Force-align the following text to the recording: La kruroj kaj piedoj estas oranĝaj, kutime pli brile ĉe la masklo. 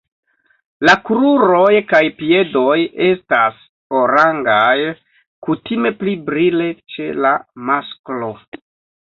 La 0.87 0.93
kruroj 1.09 1.73
kaj 1.91 1.99
piedoj 2.21 2.77
estas 3.09 3.59
oranĝaj, 4.01 4.73
kutime 5.49 5.93
pli 6.01 6.17
brile 6.31 6.73
ĉe 6.97 7.13
la 7.27 7.37
masklo. 7.71 8.33